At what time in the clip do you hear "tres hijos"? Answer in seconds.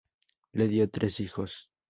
0.89-1.69